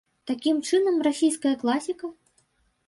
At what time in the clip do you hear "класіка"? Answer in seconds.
1.67-2.15